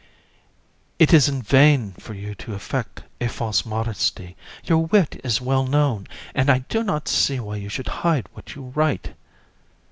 [0.01, 0.05] JU.
[0.97, 5.67] It is in vain for you to affect a false modesty; your wit is well
[5.67, 9.13] known, and I do not see why you should hide what you write.